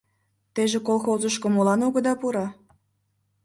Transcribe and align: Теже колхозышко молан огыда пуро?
Теже 0.53 0.79
колхозышко 0.87 1.47
молан 1.49 1.81
огыда 1.87 2.13
пуро? 2.21 2.47